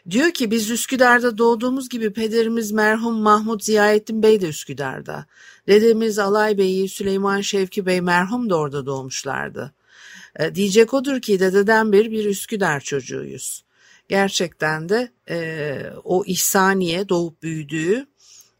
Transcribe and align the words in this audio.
Diyor 0.10 0.32
ki 0.32 0.52
biz 0.52 0.70
Üsküdar'da 0.70 1.38
doğduğumuz 1.38 1.90
gibi 1.90 2.14
pederimiz 2.14 2.72
merhum 2.72 3.16
Mahmut 3.16 3.64
Ziyaettin 3.64 4.24
Bey 4.24 4.42
de 4.42 4.48
Üsküdar'da. 4.48 5.26
Dedemiz 5.68 6.20
Alay 6.20 6.58
Bey'i 6.58 6.90
Süleyman 6.90 7.42
Şevki 7.42 7.86
Bey 7.86 8.02
merhum 8.02 8.50
da 8.50 8.58
orada 8.58 8.86
doğmuşlardı. 8.86 9.74
E, 10.40 10.56
diyecek 10.56 10.94
odur 10.94 11.22
ki 11.22 11.40
dededen 11.40 11.92
bir 11.92 12.12
bir 12.12 12.26
Üsküdar 12.26 12.80
çocuğuyuz. 12.80 13.64
Gerçekten 14.10 14.90
de 14.90 15.12
e, 15.30 15.80
o 16.04 16.24
İhsaniye 16.26 17.10
doğup 17.10 17.44
büyüdüğü 17.44 18.08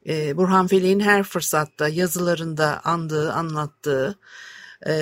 e, 0.08 0.38
Burhan 0.38 0.68
Felek'in 0.68 1.00
her 1.00 1.24
fırsatta 1.24 1.88
yazılarında 1.88 2.82
andığı, 2.84 3.34
anlattığı 3.34 4.16
e, 4.88 4.94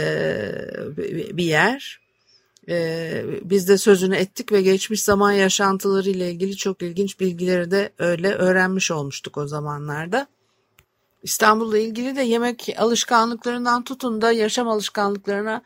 bir 1.38 1.44
yer. 1.44 2.00
E, 2.70 3.24
biz 3.44 3.68
de 3.68 3.78
sözünü 3.78 4.16
ettik 4.16 4.52
ve 4.52 4.62
geçmiş 4.62 5.04
zaman 5.04 5.32
yaşantıları 5.32 6.10
ile 6.10 6.32
ilgili 6.32 6.56
çok 6.56 6.82
ilginç 6.82 7.20
bilgileri 7.20 7.72
de 7.72 7.90
öyle 7.98 8.34
öğrenmiş 8.34 8.92
olmuştuk 8.92 9.38
o 9.38 9.48
zamanlarda. 9.48 10.28
İstanbul'la 11.26 11.78
ilgili 11.78 12.16
de 12.16 12.22
yemek 12.22 12.70
alışkanlıklarından 12.78 13.84
tutun 13.84 14.22
da 14.22 14.32
yaşam 14.32 14.68
alışkanlıklarına 14.68 15.62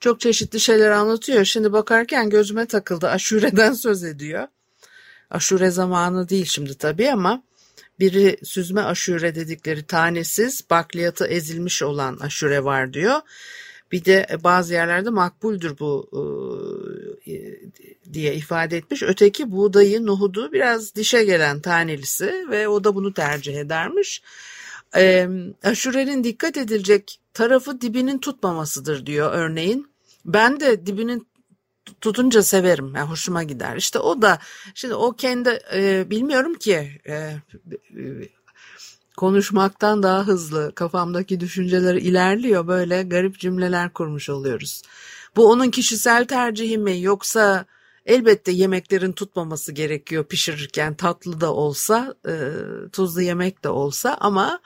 çok 0.00 0.20
çeşitli 0.20 0.60
şeyler 0.60 0.90
anlatıyor. 0.90 1.44
Şimdi 1.44 1.72
bakarken 1.72 2.30
gözüme 2.30 2.66
takıldı. 2.66 3.08
Aşure'den 3.08 3.72
söz 3.84 4.04
ediyor. 4.04 4.48
Aşure 5.30 5.70
zamanı 5.70 6.28
değil 6.28 6.44
şimdi 6.44 6.74
tabii 6.78 7.10
ama 7.10 7.42
biri 8.00 8.36
süzme 8.44 8.80
aşure 8.80 9.34
dedikleri 9.34 9.86
tanesiz 9.86 10.64
bakliyatı 10.70 11.26
ezilmiş 11.26 11.82
olan 11.82 12.16
aşure 12.16 12.64
var 12.64 12.92
diyor. 12.92 13.20
Bir 13.92 14.04
de 14.04 14.26
bazı 14.44 14.74
yerlerde 14.74 15.10
makbuldür 15.10 15.78
bu 15.78 16.10
e, 17.26 17.34
diye 18.12 18.34
ifade 18.34 18.76
etmiş. 18.76 19.02
Öteki 19.02 19.52
buğdayı, 19.52 20.06
nohudu 20.06 20.52
biraz 20.52 20.94
dişe 20.94 21.24
gelen 21.24 21.60
tanelisi 21.60 22.46
ve 22.50 22.68
o 22.68 22.84
da 22.84 22.94
bunu 22.94 23.14
tercih 23.14 23.56
edermiş. 23.56 24.22
E, 24.96 25.28
aşurenin 25.62 26.24
dikkat 26.24 26.56
edilecek 26.56 27.20
tarafı 27.34 27.80
dibinin 27.80 28.18
tutmamasıdır 28.18 29.06
diyor 29.06 29.32
örneğin. 29.32 29.94
Ben 30.24 30.60
de 30.60 30.86
dibinin 30.86 31.26
tutunca 32.00 32.42
severim. 32.42 32.94
Yani 32.96 33.10
hoşuma 33.10 33.42
gider. 33.42 33.76
İşte 33.76 33.98
o 33.98 34.22
da 34.22 34.38
şimdi 34.74 34.94
o 34.94 35.12
kendi 35.12 35.60
e, 35.74 36.10
bilmiyorum 36.10 36.54
ki 36.54 37.00
e, 37.08 37.36
konuşmaktan 39.16 40.02
daha 40.02 40.26
hızlı 40.26 40.72
kafamdaki 40.74 41.40
düşünceler 41.40 41.94
ilerliyor. 41.94 42.66
Böyle 42.66 43.02
garip 43.02 43.38
cümleler 43.38 43.92
kurmuş 43.92 44.30
oluyoruz. 44.30 44.82
Bu 45.36 45.50
onun 45.50 45.70
kişisel 45.70 46.26
tercihi 46.26 46.78
mi 46.78 47.00
yoksa 47.00 47.64
elbette 48.06 48.52
yemeklerin 48.52 49.12
tutmaması 49.12 49.72
gerekiyor 49.72 50.24
pişirirken 50.24 50.94
tatlı 50.94 51.40
da 51.40 51.54
olsa 51.54 52.14
e, 52.28 52.34
tuzlu 52.92 53.22
yemek 53.22 53.64
de 53.64 53.68
olsa 53.68 54.16
ama 54.20 54.60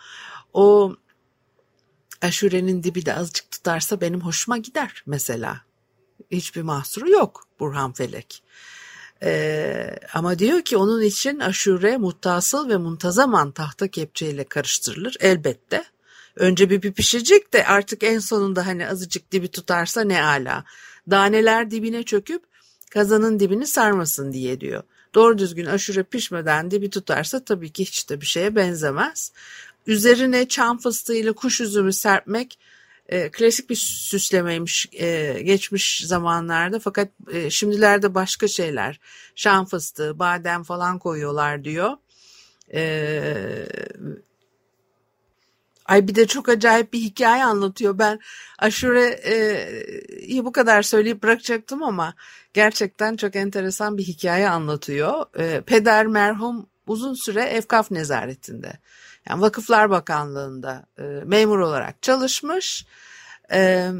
o 0.52 0.96
aşurenin 2.22 2.82
dibi 2.82 3.06
de 3.06 3.14
azıcık 3.14 3.50
tutarsa 3.50 4.00
benim 4.00 4.20
hoşuma 4.20 4.58
gider 4.58 5.02
mesela 5.06 5.60
hiçbir 6.30 6.62
mahsuru 6.62 7.10
yok 7.10 7.44
Burhan 7.60 7.92
Felek. 7.92 8.42
Ee, 9.22 9.96
ama 10.14 10.38
diyor 10.38 10.62
ki 10.62 10.76
onun 10.76 11.02
için 11.02 11.38
aşure 11.38 11.96
muttasıl 11.96 12.68
ve 12.68 12.76
muntazaman 12.76 13.50
tahta 13.50 13.88
kepçeyle 13.88 14.44
karıştırılır 14.44 15.16
elbette. 15.20 15.84
Önce 16.36 16.70
bir, 16.70 16.82
bir 16.82 16.92
pişecek 16.92 17.52
de 17.52 17.66
artık 17.66 18.02
en 18.02 18.18
sonunda 18.18 18.66
hani 18.66 18.88
azıcık 18.88 19.32
dibi 19.32 19.48
tutarsa 19.48 20.00
ne 20.00 20.24
ala. 20.24 20.64
Daneler 21.10 21.70
dibine 21.70 22.02
çöküp 22.02 22.42
kazanın 22.88 23.40
dibini 23.40 23.66
sarmasın 23.66 24.32
diye 24.32 24.60
diyor. 24.60 24.82
Doğru 25.14 25.38
düzgün 25.38 25.66
aşure 25.66 26.02
pişmeden 26.02 26.70
dibi 26.70 26.90
tutarsa 26.90 27.44
tabii 27.44 27.70
ki 27.70 27.84
hiç 27.84 28.10
de 28.10 28.20
bir 28.20 28.26
şeye 28.26 28.56
benzemez. 28.56 29.32
Üzerine 29.86 30.48
çam 30.48 30.78
fıstığıyla 30.78 31.32
kuş 31.32 31.60
üzümü 31.60 31.92
serpmek 31.92 32.58
e, 33.08 33.30
klasik 33.30 33.70
bir 33.70 33.76
süslemeymiş 33.76 34.86
e, 34.92 35.40
geçmiş 35.42 36.04
zamanlarda 36.06 36.78
fakat 36.78 37.08
e, 37.32 37.50
şimdilerde 37.50 38.14
başka 38.14 38.48
şeyler 38.48 39.00
şan 39.34 39.64
fıstığı 39.64 40.18
badem 40.18 40.62
falan 40.62 40.98
koyuyorlar 40.98 41.64
diyor. 41.64 41.92
E, 42.74 43.68
Ay 45.88 46.08
bir 46.08 46.14
de 46.14 46.26
çok 46.26 46.48
acayip 46.48 46.92
bir 46.92 46.98
hikaye 46.98 47.44
anlatıyor. 47.44 47.98
Ben 47.98 48.20
aşure 48.58 49.20
bu 50.44 50.52
kadar 50.52 50.82
söyleyip 50.82 51.22
bırakacaktım 51.22 51.82
ama 51.82 52.14
gerçekten 52.54 53.16
çok 53.16 53.36
enteresan 53.36 53.98
bir 53.98 54.02
hikaye 54.02 54.48
anlatıyor. 54.48 55.26
E, 55.38 55.60
peder 55.60 56.06
merhum 56.06 56.66
uzun 56.86 57.14
süre 57.14 57.42
Efkaf 57.42 57.90
nezaretinde 57.90 58.72
yani 59.28 59.40
Vakıflar 59.40 59.90
Bakanlığı'nda 59.90 60.86
e, 60.98 61.02
memur 61.02 61.58
olarak 61.58 62.02
çalışmış. 62.02 62.86
E, 63.52 63.90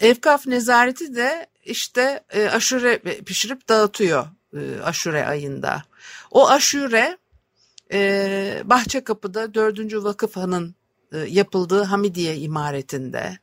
Evkaf 0.00 0.46
nezareti 0.46 1.14
de 1.14 1.46
işte 1.64 2.20
e, 2.30 2.48
aşure 2.48 2.98
pişirip 2.98 3.68
dağıtıyor 3.68 4.26
e, 4.54 4.80
aşure 4.84 5.26
ayında. 5.26 5.82
O 6.30 6.48
aşure 6.48 7.18
e, 7.92 8.62
Bahçekapı'da 8.64 9.54
4. 9.54 9.94
Vakıf 9.94 10.36
Han'ın 10.36 10.79
e, 11.12 11.18
yapıldığı 11.18 11.82
Hamidiye 11.82 12.36
imaretinde 12.36 13.38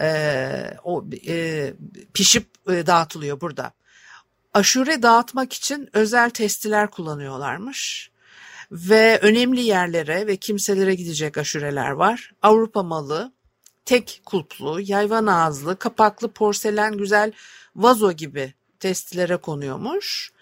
e, 0.00 0.76
o 0.84 1.04
e, 1.26 1.72
pişip 2.14 2.48
e, 2.70 2.86
dağıtılıyor 2.86 3.40
burada. 3.40 3.72
Aşure 4.54 5.02
dağıtmak 5.02 5.52
için 5.52 5.88
özel 5.92 6.30
testiler 6.30 6.90
kullanıyorlarmış 6.90 8.10
ve 8.72 9.18
önemli 9.22 9.60
yerlere 9.60 10.26
ve 10.26 10.36
kimselere 10.36 10.94
gidecek 10.94 11.38
aşureler 11.38 11.90
var. 11.90 12.32
Avrupa 12.42 12.82
malı, 12.82 13.32
tek 13.84 14.22
kulplu, 14.24 14.80
yayvan 14.80 15.26
ağızlı, 15.26 15.76
kapaklı 15.76 16.32
porselen 16.32 16.96
güzel 16.96 17.32
vazo 17.76 18.12
gibi 18.12 18.54
testlere 18.80 19.36
konuyormuş. 19.36 20.32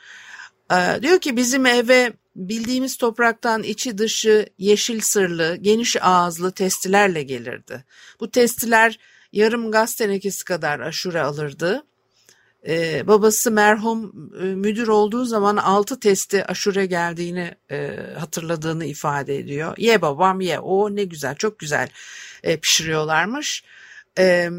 Ee, 0.73 1.03
diyor 1.03 1.21
ki 1.21 1.37
bizim 1.37 1.67
eve 1.67 2.13
bildiğimiz 2.39 2.97
topraktan 2.97 3.63
içi 3.63 3.99
dışı 3.99 4.47
yeşil 4.59 5.01
sırlı, 5.01 5.57
geniş 5.57 5.97
ağızlı 6.01 6.53
testilerle 6.53 7.23
gelirdi. 7.23 7.85
Bu 8.21 8.31
testiler 8.31 8.99
yarım 9.33 9.71
gaz 9.71 9.95
tenekesi 9.95 10.45
kadar 10.45 10.81
aşure 10.81 11.21
alırdı. 11.21 11.83
Ee, 12.67 13.07
babası 13.07 13.51
merhum 13.51 14.31
e, 14.43 14.45
müdür 14.45 14.89
olduğu 14.89 15.25
zaman 15.25 15.57
altı 15.57 16.01
testi 16.01 16.45
aşure 16.45 16.87
geldiğini 16.87 17.55
e, 17.71 17.97
hatırladığını 18.19 18.85
ifade 18.85 19.37
ediyor. 19.37 19.75
Ye 19.79 20.03
babam 20.03 20.41
ye 20.41 20.59
o 20.59 20.97
ne 20.97 21.05
güzel 21.05 21.35
çok 21.35 21.59
güzel 21.59 21.89
e, 22.43 22.57
pişiriyorlarmış. 22.57 23.65
E, 24.19 24.51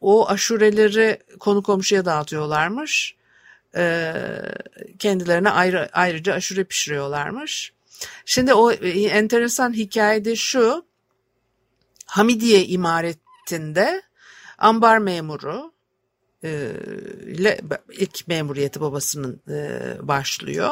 o 0.00 0.28
aşureleri 0.28 1.18
konu 1.40 1.62
komşuya 1.62 2.04
dağıtıyorlarmış. 2.04 3.17
E, 3.76 4.12
kendilerine 4.98 5.50
ayrı, 5.50 5.88
ayrıca 5.92 6.34
aşure 6.34 6.64
pişiriyorlarmış. 6.64 7.72
Şimdi 8.24 8.54
o 8.54 8.72
e, 8.72 8.88
enteresan 9.00 9.72
hikayede 9.72 10.36
şu 10.36 10.88
Hamidiye 12.08 12.66
imaretinde 12.66 14.02
ambar 14.58 14.98
memuru 14.98 15.72
e, 16.44 16.72
ile 17.26 17.60
ilk 17.92 18.28
memuriyeti 18.28 18.80
babasının 18.80 19.40
e, 19.48 19.80
başlıyor. 20.02 20.70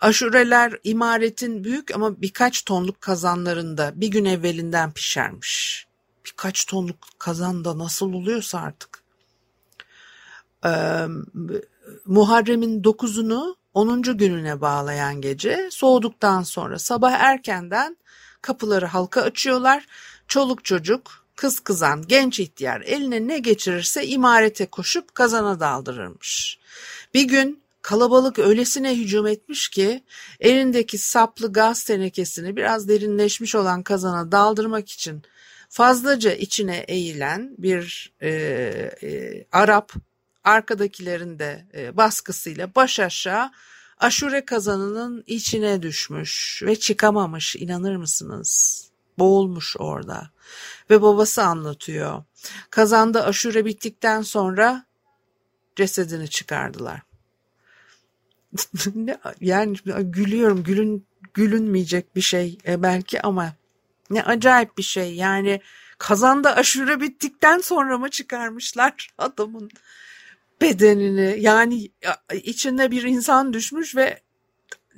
Aşureler 0.00 0.78
imaretin 0.84 1.64
büyük 1.64 1.94
ama 1.94 2.20
birkaç 2.20 2.62
tonluk 2.62 3.00
kazanlarında 3.00 3.92
bir 3.94 4.08
gün 4.08 4.24
evvelinden 4.24 4.92
pişermiş. 4.92 5.86
Birkaç 6.26 6.64
tonluk 6.64 6.96
kazanda 7.18 7.78
nasıl 7.78 8.12
oluyorsa 8.12 8.60
artık. 8.60 9.02
Ee, 10.64 11.06
Muharrem'in 12.06 12.84
dokuzunu 12.84 13.56
10. 13.74 14.02
gününe 14.02 14.60
bağlayan 14.60 15.20
gece 15.20 15.68
soğuduktan 15.70 16.42
sonra 16.42 16.78
sabah 16.78 17.12
erkenden 17.12 17.96
kapıları 18.42 18.86
halka 18.86 19.22
açıyorlar. 19.22 19.86
Çoluk 20.28 20.64
çocuk, 20.64 21.26
kız 21.36 21.60
kızan, 21.60 22.02
genç 22.06 22.40
ihtiyar 22.40 22.80
eline 22.80 23.28
ne 23.28 23.38
geçirirse 23.38 24.06
imarete 24.06 24.66
koşup 24.66 25.14
kazana 25.14 25.60
daldırırmış. 25.60 26.58
Bir 27.14 27.22
gün 27.22 27.62
kalabalık 27.82 28.38
öylesine 28.38 28.96
hücum 28.96 29.26
etmiş 29.26 29.68
ki 29.68 30.04
elindeki 30.40 30.98
saplı 30.98 31.52
gaz 31.52 31.84
tenekesini 31.84 32.56
biraz 32.56 32.88
derinleşmiş 32.88 33.54
olan 33.54 33.82
kazana 33.82 34.32
daldırmak 34.32 34.90
için 34.90 35.22
fazlaca 35.68 36.32
içine 36.32 36.76
eğilen 36.88 37.54
bir 37.58 38.12
e, 38.20 38.30
e, 39.02 39.44
Arap 39.52 39.92
arkadakilerin 40.44 41.38
de 41.38 41.66
e, 41.74 41.96
baskısıyla 41.96 42.74
baş 42.74 43.00
aşağı 43.00 43.50
aşure 43.98 44.44
kazanının 44.44 45.24
içine 45.26 45.82
düşmüş 45.82 46.62
ve 46.66 46.76
çıkamamış 46.76 47.56
inanır 47.56 47.96
mısınız? 47.96 48.82
Boğulmuş 49.18 49.76
orada 49.78 50.30
ve 50.90 51.02
babası 51.02 51.42
anlatıyor. 51.42 52.24
Kazanda 52.70 53.24
aşure 53.24 53.64
bittikten 53.64 54.22
sonra 54.22 54.86
cesedini 55.76 56.28
çıkardılar. 56.28 57.02
yani 59.40 59.76
gülüyorum 60.00 60.62
gülün 60.62 61.06
gülünmeyecek 61.34 62.16
bir 62.16 62.20
şey 62.20 62.58
e, 62.66 62.82
belki 62.82 63.22
ama 63.22 63.52
ne 64.10 64.22
acayip 64.22 64.78
bir 64.78 64.82
şey 64.82 65.14
yani 65.14 65.60
kazanda 65.98 66.56
aşure 66.56 67.00
bittikten 67.00 67.58
sonra 67.58 67.98
mı 67.98 68.10
çıkarmışlar 68.10 69.10
adamın 69.18 69.70
bedenini 70.62 71.36
yani 71.38 71.90
içinde 72.42 72.90
bir 72.90 73.02
insan 73.02 73.52
düşmüş 73.52 73.96
ve 73.96 74.20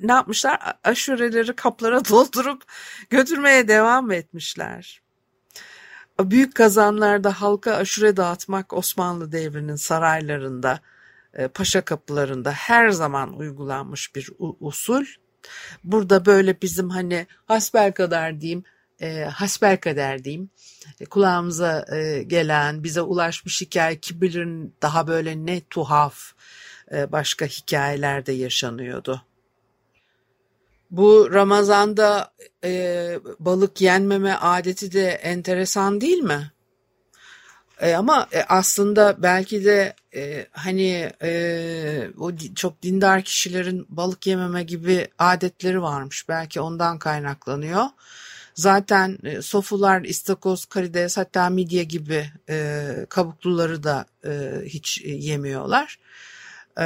ne 0.01 0.11
yapmışlar 0.11 0.59
aşureleri 0.83 1.55
kaplara 1.55 2.05
doldurup 2.09 2.63
götürmeye 3.09 3.67
devam 3.67 4.11
etmişler. 4.11 5.01
Büyük 6.19 6.55
kazanlarda 6.55 7.41
halka 7.41 7.75
aşure 7.75 8.17
dağıtmak 8.17 8.73
Osmanlı 8.73 9.31
devrinin 9.31 9.75
saraylarında, 9.75 10.79
e, 11.33 11.47
paşa 11.47 11.81
kapılarında 11.81 12.51
her 12.51 12.89
zaman 12.89 13.37
uygulanmış 13.37 14.15
bir 14.15 14.29
usul. 14.59 15.05
Burada 15.83 16.25
böyle 16.25 16.61
bizim 16.61 16.89
hani 16.89 17.27
hasbel 17.45 17.91
kadar 17.91 18.41
diyeyim, 18.41 18.63
e, 19.01 19.23
hasbel 19.23 19.77
kader 19.77 20.23
diyeyim, 20.23 20.49
e, 20.99 21.05
kulağımıza 21.05 21.85
e, 21.95 22.23
gelen, 22.23 22.83
bize 22.83 23.01
ulaşmış 23.01 23.61
hikaye 23.61 23.99
ki 23.99 24.21
bilir 24.21 24.47
daha 24.81 25.07
böyle 25.07 25.45
ne 25.45 25.61
tuhaf 25.69 26.33
e, 26.91 27.11
başka 27.11 27.45
hikayelerde 27.45 28.31
yaşanıyordu. 28.31 29.21
Bu 30.91 31.29
Ramazan'da 31.33 32.31
e, 32.63 33.19
balık 33.39 33.81
yenmeme 33.81 34.33
adeti 34.33 34.91
de 34.91 35.09
enteresan 35.09 36.01
değil 36.01 36.17
mi? 36.17 36.51
E, 37.81 37.93
ama 37.93 38.27
e, 38.31 38.43
aslında 38.43 39.15
belki 39.23 39.65
de 39.65 39.95
e, 40.15 40.47
hani 40.51 41.11
e, 41.21 42.09
o 42.19 42.31
çok 42.55 42.81
dindar 42.81 43.21
kişilerin 43.21 43.85
balık 43.89 44.27
yememe 44.27 44.63
gibi 44.63 45.07
adetleri 45.19 45.81
varmış. 45.81 46.29
Belki 46.29 46.61
ondan 46.61 46.99
kaynaklanıyor. 46.99 47.85
Zaten 48.55 49.17
e, 49.23 49.41
sofular, 49.41 50.01
istakoz, 50.01 50.65
karides 50.65 51.17
hatta 51.17 51.49
midye 51.49 51.83
gibi 51.83 52.31
e, 52.49 52.85
kabukluları 53.09 53.83
da 53.83 54.05
e, 54.25 54.61
hiç 54.65 55.01
yemiyorlar. 55.05 55.99
E, 56.79 56.85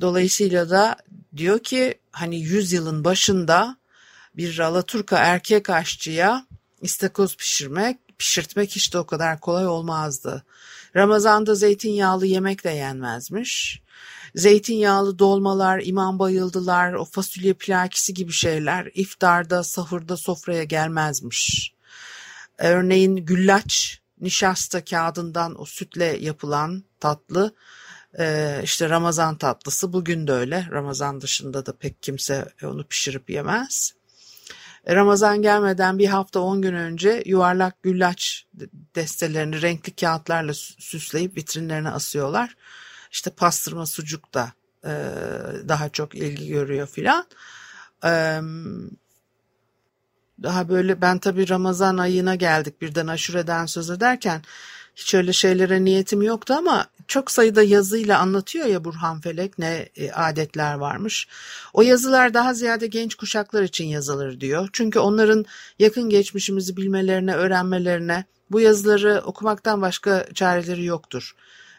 dolayısıyla 0.00 0.70
da 0.70 0.96
diyor 1.36 1.58
ki 1.58 1.94
hani 2.10 2.40
yüzyılın 2.40 3.04
başında 3.04 3.76
bir 4.36 4.58
Alaturka 4.58 5.18
erkek 5.18 5.70
aşçıya 5.70 6.46
istakoz 6.82 7.36
pişirmek, 7.36 7.98
pişirtmek 8.18 8.70
hiç 8.70 8.92
de 8.92 8.98
o 8.98 9.06
kadar 9.06 9.40
kolay 9.40 9.66
olmazdı. 9.66 10.44
Ramazanda 10.96 11.54
zeytinyağlı 11.54 12.26
yemek 12.26 12.64
de 12.64 12.70
yenmezmiş. 12.70 13.82
Zeytinyağlı 14.34 15.18
dolmalar, 15.18 15.82
imam 15.84 16.18
bayıldılar, 16.18 16.92
o 16.92 17.04
fasulye 17.04 17.52
plakisi 17.52 18.14
gibi 18.14 18.32
şeyler 18.32 18.90
iftarda, 18.94 19.64
sahurda 19.64 20.16
sofraya 20.16 20.64
gelmezmiş. 20.64 21.74
Örneğin 22.58 23.16
güllaç, 23.16 24.00
nişasta 24.20 24.84
kağıdından 24.84 25.60
o 25.60 25.64
sütle 25.64 26.04
yapılan 26.04 26.84
tatlı, 27.00 27.54
işte 28.62 28.88
Ramazan 28.88 29.38
tatlısı 29.38 29.92
bugün 29.92 30.26
de 30.26 30.32
öyle. 30.32 30.66
Ramazan 30.70 31.20
dışında 31.20 31.66
da 31.66 31.76
pek 31.76 32.02
kimse 32.02 32.48
onu 32.62 32.84
pişirip 32.84 33.30
yemez. 33.30 33.94
Ramazan 34.88 35.42
gelmeden 35.42 35.98
bir 35.98 36.06
hafta 36.06 36.40
on 36.40 36.62
gün 36.62 36.74
önce 36.74 37.22
yuvarlak 37.26 37.82
güllaç 37.82 38.46
destelerini 38.94 39.62
renkli 39.62 39.94
kağıtlarla 39.94 40.54
süsleyip 40.78 41.36
vitrinlerine 41.36 41.90
asıyorlar. 41.90 42.56
İşte 43.14 43.30
pastırma 43.30 43.86
sucuk 43.86 44.34
da 44.34 44.52
e, 44.84 44.92
daha 45.68 45.88
çok 45.88 46.14
ilgi 46.14 46.48
görüyor 46.48 46.86
filan. 46.86 47.26
E, 48.04 48.40
daha 50.42 50.68
böyle 50.68 51.00
ben 51.00 51.18
tabii 51.18 51.48
Ramazan 51.48 51.96
ayına 51.96 52.34
geldik 52.34 52.80
birden 52.82 53.06
aşureden 53.06 53.66
söz 53.66 53.90
ederken 53.90 54.42
hiç 54.96 55.14
öyle 55.14 55.32
şeylere 55.32 55.84
niyetim 55.84 56.22
yoktu 56.22 56.54
ama 56.54 56.86
çok 57.08 57.30
sayıda 57.30 57.62
yazıyla 57.62 58.18
anlatıyor 58.18 58.66
ya 58.66 58.84
Burhan 58.84 59.20
Felek 59.20 59.58
ne 59.58 59.88
e, 59.96 60.10
adetler 60.12 60.74
varmış. 60.74 61.28
O 61.72 61.82
yazılar 61.82 62.34
daha 62.34 62.54
ziyade 62.54 62.86
genç 62.86 63.14
kuşaklar 63.14 63.62
için 63.62 63.84
yazılır 63.86 64.40
diyor. 64.40 64.68
Çünkü 64.72 64.98
onların 64.98 65.44
yakın 65.78 66.08
geçmişimizi 66.10 66.76
bilmelerine, 66.76 67.34
öğrenmelerine 67.34 68.24
bu 68.50 68.60
yazıları 68.60 69.22
okumaktan 69.24 69.82
başka 69.82 70.26
çareleri 70.34 70.84
yoktur. 70.84 71.34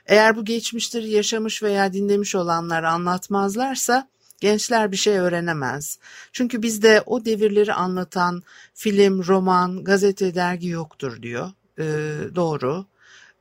Eğer 0.05 0.35
bu 0.35 0.45
geçmişleri 0.45 1.09
yaşamış 1.09 1.63
veya 1.63 1.93
dinlemiş 1.93 2.35
olanlar 2.35 2.83
anlatmazlarsa 2.83 4.07
gençler 4.39 4.91
bir 4.91 4.97
şey 4.97 5.17
öğrenemez. 5.17 5.99
Çünkü 6.31 6.61
bizde 6.61 7.03
o 7.05 7.25
devirleri 7.25 7.73
anlatan 7.73 8.43
film, 8.73 9.27
roman, 9.27 9.83
gazete, 9.83 10.35
dergi 10.35 10.67
yoktur 10.67 11.21
diyor. 11.21 11.51
Ee, 11.79 12.17
doğru. 12.35 12.85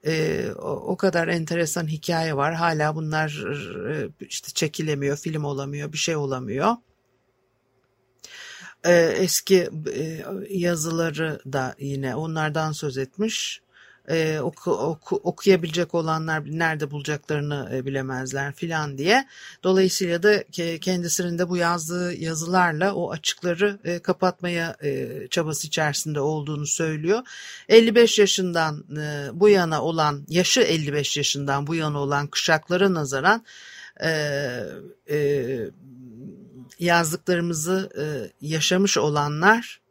Ee, 0.07 0.47
o, 0.59 0.69
o 0.69 0.97
kadar 0.97 1.29
enteresan 1.29 1.87
hikaye 1.87 2.37
var. 2.37 2.55
Hala 2.55 2.95
bunlar 2.95 3.45
e, 3.91 4.09
işte 4.21 4.53
çekilemiyor, 4.53 5.17
film 5.17 5.45
olamıyor, 5.45 5.93
bir 5.93 5.99
şey 5.99 6.17
olamıyor. 6.17 6.77
Ee, 8.85 9.15
eski 9.17 9.71
e, 9.95 10.25
yazıları 10.51 11.41
da 11.53 11.75
yine 11.79 12.15
onlardan 12.15 12.73
söz 12.73 12.99
etmiş 12.99 13.61
e, 14.09 14.41
oku, 14.41 14.71
oku, 14.71 15.17
okuyabilecek 15.17 15.95
olanlar 15.95 16.43
nerede 16.47 16.91
bulacaklarını 16.91 17.71
e, 17.73 17.87
bilemezler 17.87 18.53
filan 18.53 18.99
diye. 18.99 19.27
Dolayısıyla 19.63 20.23
da 20.23 20.45
kendisinin 20.81 21.39
de 21.39 21.49
bu 21.49 21.57
yazdığı 21.57 22.15
yazılarla 22.15 22.95
o 22.95 23.11
açıkları 23.11 23.79
e, 23.85 23.99
kapatmaya 23.99 24.77
e, 24.83 25.09
çabası 25.31 25.67
içerisinde 25.67 26.21
olduğunu 26.21 26.67
söylüyor. 26.67 27.23
55 27.69 28.19
yaşından 28.19 28.85
e, 28.97 29.29
bu 29.33 29.49
yana 29.49 29.83
olan, 29.83 30.25
yaşı 30.29 30.61
55 30.61 31.17
yaşından 31.17 31.67
bu 31.67 31.75
yana 31.75 31.99
olan 31.99 32.27
kuşaklara 32.27 32.95
nazaran 32.95 33.45
e, 34.03 34.11
e, 35.11 35.71
yazdıklarımızı 36.79 37.91
e, 37.99 38.05
yaşamış 38.47 38.99
olanlar 38.99 39.84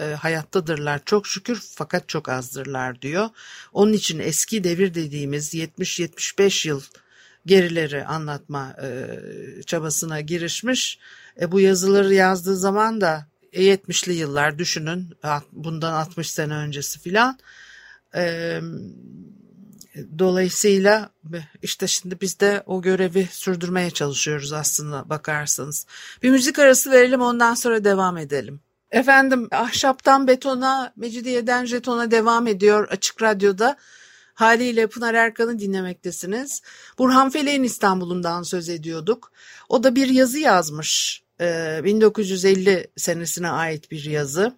e, 0.00 0.04
hayattadırlar 0.04 1.00
çok 1.04 1.26
şükür 1.26 1.62
fakat 1.74 2.08
çok 2.08 2.28
azdırlar 2.28 3.02
diyor. 3.02 3.28
Onun 3.72 3.92
için 3.92 4.18
eski 4.18 4.64
devir 4.64 4.94
dediğimiz 4.94 5.54
70-75 5.54 6.68
yıl 6.68 6.82
gerileri 7.46 8.04
anlatma 8.04 8.76
e, 8.82 9.18
çabasına 9.66 10.20
girişmiş. 10.20 10.98
E, 11.40 11.52
bu 11.52 11.60
yazıları 11.60 12.14
yazdığı 12.14 12.56
zaman 12.56 13.00
da 13.00 13.26
70'li 13.52 14.12
yıllar 14.12 14.58
düşünün 14.58 15.10
bundan 15.52 15.92
60 15.92 16.30
sene 16.30 16.54
öncesi 16.54 17.00
filan. 17.00 17.38
E, 18.14 18.60
dolayısıyla 20.18 21.10
işte 21.62 21.86
şimdi 21.86 22.20
biz 22.20 22.40
de 22.40 22.62
o 22.66 22.82
görevi 22.82 23.28
sürdürmeye 23.30 23.90
çalışıyoruz 23.90 24.52
aslında 24.52 25.08
bakarsanız. 25.08 25.86
Bir 26.22 26.30
müzik 26.30 26.58
arası 26.58 26.90
verelim 26.90 27.20
ondan 27.20 27.54
sonra 27.54 27.84
devam 27.84 28.16
edelim. 28.16 28.60
Efendim 28.90 29.48
ahşaptan 29.50 30.26
betona, 30.26 30.92
mecidiyeden 30.96 31.64
jetona 31.64 32.10
devam 32.10 32.46
ediyor 32.46 32.88
Açık 32.88 33.22
Radyo'da. 33.22 33.76
Haliyle 34.34 34.86
Pınar 34.86 35.14
Erkan'ı 35.14 35.58
dinlemektesiniz. 35.58 36.62
Burhan 36.98 37.30
Felek'in 37.30 37.62
İstanbul'undan 37.62 38.42
söz 38.42 38.68
ediyorduk. 38.68 39.32
O 39.68 39.84
da 39.84 39.94
bir 39.94 40.08
yazı 40.08 40.38
yazmış. 40.38 41.22
1950 41.40 42.70
ee, 42.70 42.86
senesine 42.96 43.50
ait 43.50 43.90
bir 43.90 44.04
yazı. 44.04 44.56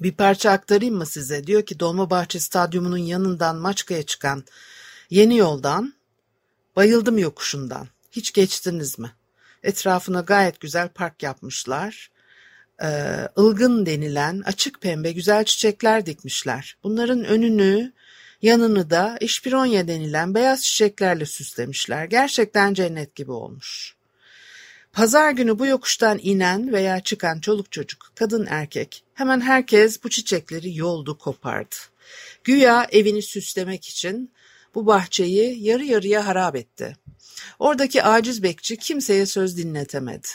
Bir 0.00 0.12
parça 0.12 0.50
aktarayım 0.50 0.96
mı 0.96 1.06
size? 1.06 1.46
Diyor 1.46 1.66
ki 1.66 1.80
Dolmabahçe 1.80 2.40
Stadyumu'nun 2.40 2.98
yanından 2.98 3.56
Maçka'ya 3.56 4.02
çıkan 4.02 4.44
yeni 5.10 5.36
yoldan 5.36 5.94
bayıldım 6.76 7.18
yokuşundan. 7.18 7.88
Hiç 8.10 8.32
geçtiniz 8.32 8.98
mi? 8.98 9.12
Etrafına 9.62 10.20
gayet 10.20 10.60
güzel 10.60 10.88
park 10.88 11.22
yapmışlar. 11.22 12.10
Ee, 12.82 13.28
ılgın 13.38 13.86
denilen 13.86 14.42
açık 14.44 14.80
pembe 14.80 15.12
güzel 15.12 15.44
çiçekler 15.44 16.06
dikmişler. 16.06 16.76
Bunların 16.82 17.24
önünü 17.24 17.92
yanını 18.42 18.90
da 18.90 19.16
işpironya 19.20 19.88
denilen 19.88 20.34
beyaz 20.34 20.62
çiçeklerle 20.64 21.26
süslemişler. 21.26 22.04
Gerçekten 22.04 22.74
cennet 22.74 23.14
gibi 23.14 23.32
olmuş. 23.32 23.94
Pazar 24.92 25.30
günü 25.30 25.58
bu 25.58 25.66
yokuştan 25.66 26.18
inen 26.22 26.72
veya 26.72 27.00
çıkan 27.00 27.40
çoluk 27.40 27.72
çocuk, 27.72 28.12
kadın 28.14 28.46
erkek, 28.50 29.04
hemen 29.14 29.40
herkes 29.40 30.04
bu 30.04 30.08
çiçekleri 30.08 30.76
yoldu 30.76 31.18
kopardı. 31.18 31.76
Güya 32.44 32.86
evini 32.90 33.22
süslemek 33.22 33.88
için 33.88 34.32
bu 34.74 34.86
bahçeyi 34.86 35.64
yarı 35.64 35.84
yarıya 35.84 36.26
harap 36.26 36.56
etti. 36.56 36.96
Oradaki 37.58 38.02
aciz 38.02 38.42
bekçi 38.42 38.76
kimseye 38.76 39.26
söz 39.26 39.56
dinletemedi. 39.56 40.28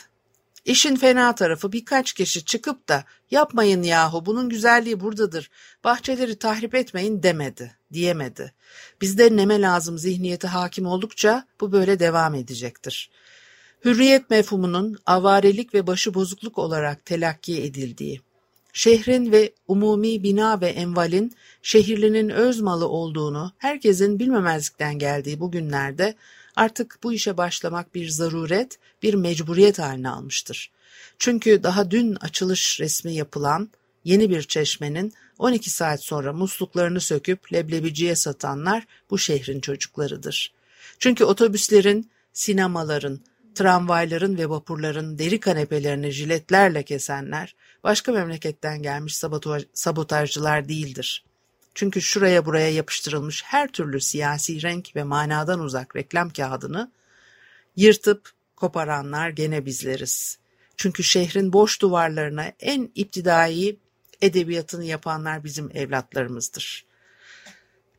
İşin 0.66 0.96
fena 0.96 1.36
tarafı 1.36 1.72
birkaç 1.72 2.14
kişi 2.14 2.46
çıkıp 2.46 2.90
da 2.90 3.04
yapmayın 3.32 3.84
yahu 3.84 4.26
bunun 4.26 4.50
güzelliği 4.50 5.00
buradadır, 5.00 5.50
bahçeleri 5.84 6.36
tahrip 6.36 6.76
etmeyin 6.76 7.24
demedi, 7.24 7.78
diyemedi. 7.94 8.54
Bizde 9.02 9.36
neme 9.36 9.62
lazım 9.62 9.98
zihniyeti 9.98 10.48
hakim 10.48 10.86
oldukça 10.86 11.48
bu 11.62 11.72
böyle 11.72 12.00
devam 12.00 12.36
edecektir. 12.36 13.12
Hürriyet 13.86 14.30
mefhumunun 14.30 14.98
avarelik 15.06 15.74
ve 15.74 15.88
başıbozukluk 15.88 16.58
olarak 16.58 17.06
telakki 17.06 17.64
edildiği, 17.64 18.22
şehrin 18.74 19.32
ve 19.32 19.54
umumi 19.68 20.24
bina 20.24 20.62
ve 20.62 20.68
envalin 20.68 21.36
şehirlinin 21.62 22.30
öz 22.30 22.62
malı 22.62 22.88
olduğunu 22.88 23.52
herkesin 23.58 24.20
bilmemezlikten 24.20 25.00
geldiği 25.00 25.40
bu 25.40 25.52
günlerde 25.52 26.16
artık 26.56 27.00
bu 27.04 27.14
işe 27.14 27.38
başlamak 27.38 27.96
bir 27.96 28.10
zaruret, 28.10 28.80
bir 29.04 29.14
mecburiyet 29.14 29.80
haline 29.80 30.10
almıştır. 30.10 30.72
Çünkü 31.20 31.64
daha 31.64 31.92
dün 31.92 32.16
açılış 32.16 32.80
resmi 32.80 33.16
yapılan 33.16 33.70
yeni 34.04 34.30
bir 34.30 34.44
çeşmenin 34.44 35.14
12 35.40 35.70
saat 35.70 36.04
sonra 36.04 36.34
musluklarını 36.34 37.02
söküp 37.02 37.54
leblebiciye 37.54 38.16
satanlar 38.16 38.88
bu 39.10 39.18
şehrin 39.18 39.60
çocuklarıdır. 39.60 40.54
Çünkü 41.00 41.24
otobüslerin, 41.24 42.10
sinemaların, 42.34 43.20
tramvayların 43.56 44.38
ve 44.38 44.50
vapurların 44.50 45.18
deri 45.18 45.40
kanepelerini 45.40 46.12
jiletlerle 46.12 46.84
kesenler 46.84 47.56
başka 47.84 48.12
memleketten 48.12 48.82
gelmiş 48.82 49.22
sabotajcılar 49.74 50.70
değildir. 50.70 51.24
Çünkü 51.76 52.02
şuraya 52.02 52.46
buraya 52.46 52.70
yapıştırılmış 52.70 53.44
her 53.44 53.68
türlü 53.68 54.02
siyasi 54.02 54.62
renk 54.62 54.96
ve 54.96 55.04
manadan 55.04 55.60
uzak 55.60 55.96
reklam 55.96 56.30
kağıdını 56.30 56.92
yırtıp 57.76 58.32
koparanlar 58.56 59.30
gene 59.30 59.66
bizleriz. 59.66 60.38
Çünkü 60.78 61.04
şehrin 61.04 61.54
boş 61.54 61.82
duvarlarına 61.82 62.52
en 62.60 62.92
iptidai 62.96 63.78
edebiyatını 64.22 64.86
yapanlar 64.86 65.44
bizim 65.44 65.72
evlatlarımızdır. 65.74 66.86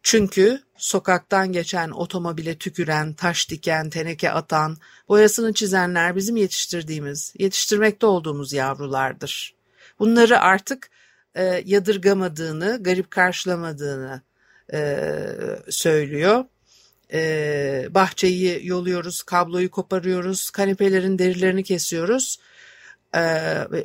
Çünkü 0.02 0.62
sokaktan 0.76 1.52
geçen 1.52 1.90
otomobile 1.90 2.59
tüküren, 2.59 3.12
taş 3.12 3.50
diken, 3.50 3.90
teneke 3.90 4.30
atan, 4.30 4.76
boyasını 5.09 5.54
çizenler 5.54 6.16
bizim 6.16 6.37
yetiştirdiğimiz, 6.37 7.35
yetiştirmekte 7.38 8.06
olduğumuz 8.06 8.52
yavrulardır. 8.52 9.54
Bunları 9.99 10.40
artık 10.40 10.90
e, 11.37 11.62
yadırgamadığını, 11.66 12.78
garip 12.83 13.11
karşılamadığını 13.11 14.23
e, 14.73 14.99
söylüyor. 15.69 16.45
E, 17.12 17.88
bahçeyi 17.90 18.66
yoluyoruz, 18.66 19.23
kabloyu 19.23 19.71
koparıyoruz, 19.71 20.50
kanepelerin 20.50 21.19
derilerini 21.19 21.64
kesiyoruz. 21.64 22.38
E, 23.14 23.21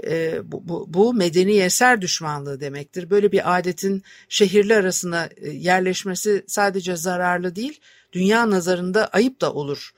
e, 0.07 0.39
bu, 0.43 0.67
bu, 0.67 0.85
bu 0.87 1.13
medeni 1.13 1.57
eser 1.57 2.01
düşmanlığı 2.01 2.59
demektir. 2.59 3.09
Böyle 3.09 3.31
bir 3.31 3.57
adetin 3.57 4.03
şehirli 4.29 4.75
arasına 4.75 5.29
e, 5.37 5.49
yerleşmesi 5.49 6.43
sadece 6.47 6.95
zararlı 6.95 7.55
değil, 7.55 7.79
dünya 8.13 8.49
nazarında 8.49 9.07
ayıp 9.07 9.41
da 9.41 9.53
olur 9.53 9.91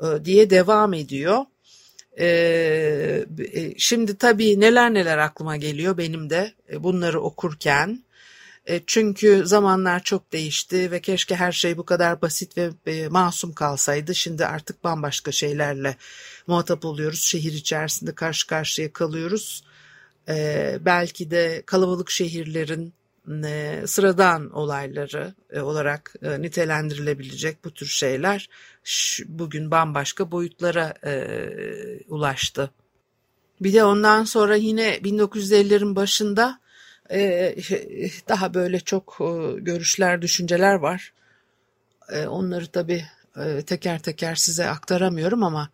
e, 0.00 0.24
diye 0.24 0.50
devam 0.50 0.94
ediyor. 0.94 1.44
Ee, 2.18 3.26
e, 3.52 3.78
şimdi 3.78 4.18
tabii 4.18 4.60
neler 4.60 4.94
neler 4.94 5.18
aklıma 5.18 5.56
geliyor 5.56 5.98
benim 5.98 6.30
de 6.30 6.54
e, 6.72 6.82
bunları 6.82 7.20
okurken. 7.20 8.04
E, 8.66 8.80
çünkü 8.86 9.42
zamanlar 9.46 10.02
çok 10.02 10.32
değişti 10.32 10.90
ve 10.90 11.00
keşke 11.00 11.36
her 11.36 11.52
şey 11.52 11.76
bu 11.76 11.84
kadar 11.84 12.22
basit 12.22 12.52
ve 12.86 13.08
masum 13.08 13.52
kalsaydı. 13.52 14.14
Şimdi 14.14 14.46
artık 14.46 14.84
bambaşka 14.84 15.32
şeylerle 15.32 15.96
muhatap 16.46 16.84
oluyoruz. 16.84 17.22
Şehir 17.22 17.52
içerisinde 17.52 18.14
karşı 18.14 18.46
karşıya 18.46 18.92
kalıyoruz. 18.92 19.64
E, 20.28 20.78
belki 20.80 21.30
de 21.30 21.62
kalabalık 21.66 22.10
şehirlerin 22.10 22.94
e, 23.30 23.82
sıradan 23.86 24.50
olayları 24.50 25.34
e, 25.50 25.60
olarak 25.60 26.14
e, 26.22 26.42
nitelendirilebilecek 26.42 27.64
bu 27.64 27.70
tür 27.70 27.86
şeyler 27.86 28.48
bugün 29.26 29.70
bambaşka 29.70 30.30
boyutlara 30.30 30.94
ulaştı. 32.08 32.70
Bir 33.60 33.72
de 33.72 33.84
ondan 33.84 34.24
sonra 34.24 34.56
yine 34.56 34.96
1950'lerin 34.96 35.96
başında 35.96 36.60
daha 38.28 38.54
böyle 38.54 38.80
çok 38.80 39.16
görüşler, 39.58 40.22
düşünceler 40.22 40.74
var. 40.74 41.12
Onları 42.28 42.66
tabii 42.66 43.04
teker 43.66 43.98
teker 43.98 44.34
size 44.34 44.68
aktaramıyorum 44.68 45.42
ama 45.42 45.70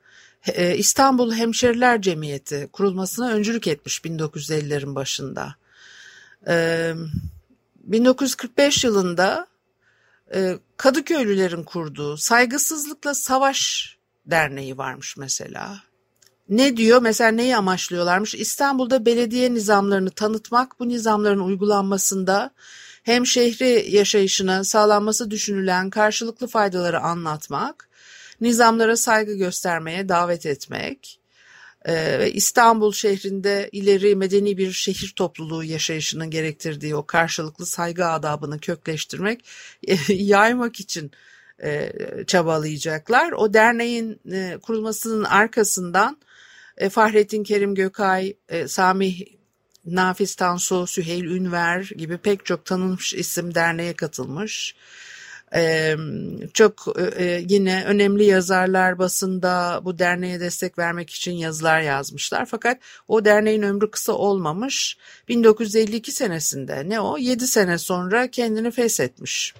İstanbul 0.77 1.33
Hemşeriler 1.33 2.03
Cemiyeti 2.03 2.69
kurulmasına 2.73 3.33
öncülük 3.33 3.67
etmiş 3.67 4.01
1950'lerin 4.01 4.95
başında. 4.95 5.57
1945 7.87 8.85
yılında 8.85 9.47
e, 10.35 10.59
Kadıköylülerin 10.77 11.65
kurduğu 11.65 12.17
Saygısızlıkla 12.17 13.15
Savaş 13.15 13.97
Derneği 14.27 14.79
varmış 14.79 15.17
mesela. 15.17 15.83
Ne 16.49 16.77
diyor? 16.77 17.03
Mesela 17.03 17.31
neyi 17.31 17.57
amaçlıyorlarmış? 17.57 18.35
İstanbul'da 18.35 19.07
belediye 19.07 19.55
nizamlarını 19.55 20.11
tanıtmak, 20.11 20.81
bu 20.81 20.89
nizamların 20.89 21.41
uygulanmasında 21.41 22.51
hem 23.03 23.27
şehri 23.27 23.87
yaşayışına 23.91 24.65
sağlanması 24.65 25.31
düşünülen 25.31 25.91
karşılıklı 25.91 26.47
faydaları 26.47 27.01
anlatmak, 27.01 27.89
nizamlara 28.41 28.97
saygı 28.97 29.35
göstermeye 29.35 30.09
davet 30.09 30.47
etmek, 30.47 31.21
ve 31.89 32.33
İstanbul 32.33 32.93
şehrinde 32.93 33.69
ileri 33.73 34.17
medeni 34.17 34.57
bir 34.57 34.73
şehir 34.73 35.13
topluluğu 35.17 35.65
yaşayışının 35.65 36.31
gerektirdiği 36.31 36.97
o 36.97 37.07
karşılıklı 37.07 37.67
saygı 37.67 38.07
adabını 38.07 38.59
kökleştirmek, 38.59 39.45
yaymak 40.09 40.81
için 40.81 41.11
e, 41.63 41.93
çabalayacaklar. 42.27 43.33
O 43.33 43.55
derneğin 43.55 44.21
e, 44.33 44.59
kurulmasının 44.63 45.25
arkasından 45.25 46.19
e, 46.77 46.89
Fahrettin 46.89 47.45
Kerim 47.45 47.75
Gökay, 47.75 48.35
Sami 48.67 49.17
Nafiz 49.85 50.35
Tansu, 50.35 50.87
Süheyl 50.87 51.25
Ünver 51.25 51.91
gibi 51.97 52.19
pek 52.19 52.47
çok 52.47 52.65
tanınmış 52.65 53.15
isim 53.15 53.55
derneğe 53.55 53.93
katılmış. 53.93 54.75
Çok 56.55 56.95
e, 57.17 57.45
yine 57.49 57.85
önemli 57.87 58.25
yazarlar 58.25 58.99
basında 58.99 59.81
bu 59.85 59.99
derneğe 59.99 60.41
destek 60.41 60.79
vermek 60.79 61.11
için 61.11 61.33
yazılar 61.33 61.81
yazmışlar. 61.81 62.47
Fakat 62.47 62.79
o 63.09 63.25
derneğin 63.25 63.63
ömrü 63.63 63.91
kısa 63.91 64.13
olmamış. 64.13 64.97
1952 65.29 66.13
senesinde 66.13 66.89
ne 66.89 67.01
o 67.01 67.19
7 67.19 67.47
sene 67.47 67.79
sonra 67.79 68.31
kendini 68.31 68.71
feshetmiş. 68.71 69.55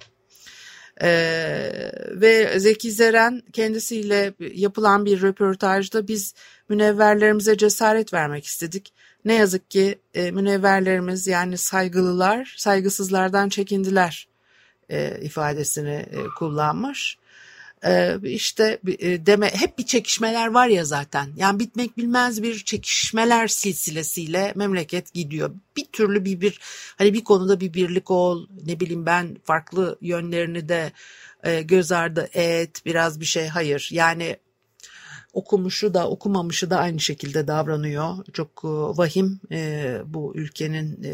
Ee, 1.01 1.91
ve 2.11 2.59
Zeki 2.59 2.91
Zeren 2.91 3.41
kendisiyle 3.53 4.33
yapılan 4.39 5.05
bir 5.05 5.21
röportajda 5.21 6.07
biz 6.07 6.33
münevverlerimize 6.69 7.57
cesaret 7.57 8.13
vermek 8.13 8.45
istedik. 8.45 8.93
Ne 9.25 9.33
yazık 9.33 9.71
ki 9.71 9.99
e, 10.13 10.31
münevverlerimiz 10.31 11.27
yani 11.27 11.57
saygılılar 11.57 12.55
saygısızlardan 12.57 13.49
çekindiler 13.49 14.27
e, 14.89 15.19
ifadesini 15.21 16.05
e, 16.11 16.23
kullanmış. 16.37 17.17
E, 17.85 18.15
işte 18.23 18.79
e, 18.99 19.25
deme 19.25 19.49
hep 19.53 19.77
bir 19.77 19.85
çekişmeler 19.85 20.47
var 20.47 20.67
ya 20.67 20.85
zaten. 20.85 21.29
Yani 21.35 21.59
bitmek 21.59 21.97
bilmez 21.97 22.43
bir 22.43 22.63
çekişmeler 22.63 23.47
silsilesiyle 23.47 24.53
memleket 24.55 25.13
gidiyor. 25.13 25.51
Bir 25.77 25.85
türlü 25.85 26.25
bir 26.25 26.41
bir 26.41 26.59
hani 26.97 27.13
bir 27.13 27.23
konuda 27.23 27.59
bir 27.59 27.73
birlik 27.73 28.11
ol, 28.11 28.47
ne 28.65 28.79
bileyim 28.79 29.05
ben 29.05 29.37
farklı 29.43 29.97
yönlerini 30.01 30.69
de 30.69 30.91
e, 31.43 31.61
göz 31.61 31.91
ardı 31.91 32.29
et, 32.33 32.85
biraz 32.85 33.19
bir 33.19 33.25
şey 33.25 33.47
hayır. 33.47 33.89
Yani 33.91 34.37
okumuşu 35.33 35.93
da 35.93 36.09
okumamışı 36.09 36.69
da 36.69 36.77
aynı 36.77 36.99
şekilde 36.99 37.47
davranıyor. 37.47 38.25
Çok 38.33 38.49
e, 38.63 38.67
vahim 38.67 39.39
e, 39.51 40.01
bu 40.05 40.35
ülkenin 40.35 41.03
e, 41.03 41.13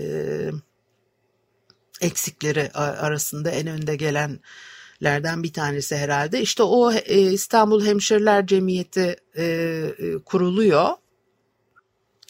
eksikleri 2.03 2.71
arasında 2.73 3.51
en 3.51 3.67
önde 3.67 3.95
gelenlerden 3.95 5.43
bir 5.43 5.53
tanesi 5.53 5.95
herhalde. 5.95 6.41
İşte 6.41 6.63
o 6.63 6.93
e, 6.93 7.21
İstanbul 7.31 7.85
Hemşeriler 7.85 8.47
Cemiyeti 8.47 9.15
e, 9.35 9.43
e, 9.43 10.17
kuruluyor 10.25 10.89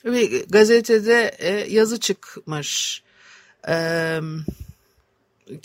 ve 0.05 0.25
gazetede 0.49 1.37
yazı 1.69 1.99
çıkmış. 1.99 3.03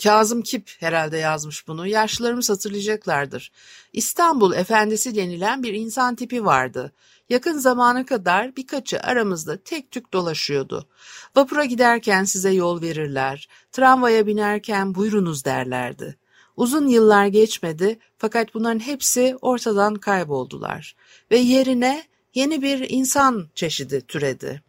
Kazım 0.03 0.41
Kip 0.41 0.71
herhalde 0.79 1.17
yazmış 1.17 1.67
bunu. 1.67 1.87
Yaşlılarımız 1.87 2.49
hatırlayacaklardır. 2.49 3.51
İstanbul 3.93 4.53
efendisi 4.53 5.15
denilen 5.15 5.63
bir 5.63 5.73
insan 5.73 6.15
tipi 6.15 6.45
vardı. 6.45 6.91
Yakın 7.29 7.57
zamana 7.57 8.05
kadar 8.05 8.55
birkaçı 8.55 8.99
aramızda 8.99 9.57
tek 9.57 9.91
tük 9.91 10.13
dolaşıyordu. 10.13 10.87
Vapura 11.35 11.65
giderken 11.65 12.23
size 12.23 12.51
yol 12.51 12.81
verirler, 12.81 13.49
tramvaya 13.71 14.27
binerken 14.27 14.95
buyurunuz 14.95 15.45
derlerdi. 15.45 16.17
Uzun 16.57 16.87
yıllar 16.87 17.27
geçmedi 17.27 17.99
fakat 18.17 18.53
bunların 18.53 18.79
hepsi 18.79 19.37
ortadan 19.41 19.95
kayboldular 19.95 20.95
ve 21.31 21.37
yerine 21.37 22.03
yeni 22.33 22.61
bir 22.61 22.89
insan 22.89 23.49
çeşidi 23.55 24.01
türedi. 24.01 24.61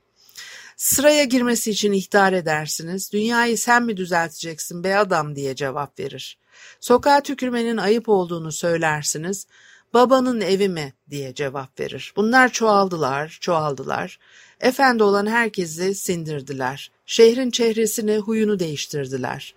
Sıraya 0.77 1.25
girmesi 1.25 1.71
için 1.71 1.93
ihtar 1.93 2.33
edersiniz. 2.33 3.13
Dünyayı 3.13 3.59
sen 3.59 3.83
mi 3.83 3.97
düzelteceksin 3.97 4.85
be 4.85 4.97
adam 4.97 5.37
diye 5.37 5.55
cevap 5.55 5.99
verir. 5.99 6.39
Sokağa 6.81 7.21
tükürmenin 7.21 7.77
ayıp 7.77 8.09
olduğunu 8.09 8.53
söylersiniz. 8.53 9.47
Babanın 9.95 10.41
evi 10.41 10.69
mi 10.69 10.93
diye 11.11 11.35
cevap 11.35 11.81
verir. 11.81 12.13
Bunlar 12.17 12.53
çoğaldılar, 12.53 13.39
çoğaldılar. 13.41 14.19
Efendi 14.61 15.03
olan 15.03 15.27
herkesi 15.27 15.95
sindirdiler. 15.95 16.91
Şehrin 17.07 17.51
çehresini, 17.51 18.17
huyunu 18.17 18.59
değiştirdiler. 18.59 19.55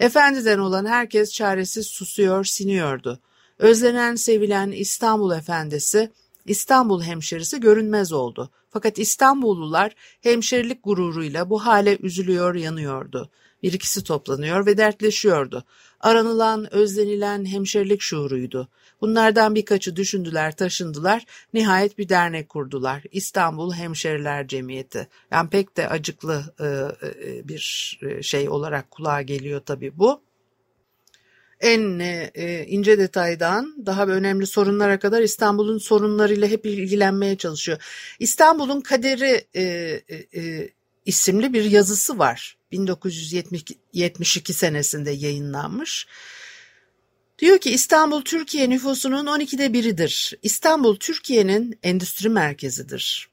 Efendiden 0.00 0.58
olan 0.58 0.86
herkes 0.86 1.32
çaresiz 1.32 1.86
susuyor, 1.86 2.44
siniyordu. 2.44 3.18
Özlenen, 3.58 4.14
sevilen 4.14 4.70
İstanbul 4.70 5.32
efendisi, 5.32 6.10
İstanbul 6.46 7.02
hemşerisi 7.02 7.60
görünmez 7.60 8.12
oldu. 8.12 8.50
Fakat 8.70 8.98
İstanbullular 8.98 9.94
hemşerilik 10.20 10.84
gururuyla 10.84 11.50
bu 11.50 11.66
hale 11.66 11.96
üzülüyor, 11.96 12.54
yanıyordu. 12.54 13.30
Bir 13.62 13.72
ikisi 13.72 14.04
toplanıyor 14.04 14.66
ve 14.66 14.76
dertleşiyordu. 14.76 15.64
Aranılan, 16.00 16.74
özlenilen 16.74 17.44
hemşerilik 17.44 18.00
şuuruydu. 18.00 18.68
Bunlardan 19.02 19.54
birkaçı 19.54 19.96
düşündüler, 19.96 20.56
taşındılar, 20.56 21.24
nihayet 21.54 21.98
bir 21.98 22.08
dernek 22.08 22.48
kurdular. 22.48 23.02
İstanbul 23.12 23.72
Hemşeriler 23.72 24.48
Cemiyeti. 24.48 25.08
Yani 25.30 25.50
pek 25.50 25.76
de 25.76 25.88
acıklı 25.88 26.54
e, 26.60 26.66
e, 26.66 27.48
bir 27.48 27.98
e, 28.02 28.22
şey 28.22 28.48
olarak 28.48 28.90
kulağa 28.90 29.22
geliyor 29.22 29.60
tabii 29.66 29.98
bu. 29.98 30.20
En 31.60 31.80
ince 32.66 32.98
detaydan 32.98 33.76
daha 33.86 34.06
önemli 34.06 34.46
sorunlara 34.46 34.98
kadar 34.98 35.22
İstanbul'un 35.22 35.78
sorunlarıyla 35.78 36.48
hep 36.48 36.66
ilgilenmeye 36.66 37.36
çalışıyor. 37.36 37.78
İstanbul'un 38.18 38.80
Kaderi 38.80 39.44
isimli 41.06 41.52
bir 41.52 41.64
yazısı 41.64 42.18
var. 42.18 42.56
1972 42.72 44.52
senesinde 44.52 45.10
yayınlanmış. 45.10 46.06
Diyor 47.42 47.58
ki 47.58 47.70
İstanbul 47.70 48.22
Türkiye 48.22 48.70
nüfusunun 48.70 49.26
12'de 49.26 49.72
biridir. 49.72 50.38
İstanbul 50.42 50.96
Türkiye'nin 50.96 51.78
endüstri 51.82 52.28
merkezidir. 52.28 53.28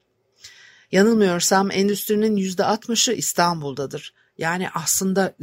Yanılmıyorsam 0.91 1.71
endüstrinin 1.71 2.37
%60'ı 2.37 3.13
İstanbul'dadır. 3.13 4.13
Yani 4.37 4.69
aslında 4.69 5.35